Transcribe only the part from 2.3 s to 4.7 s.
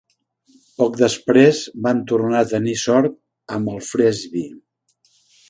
a tenir sort amb el Frisbee.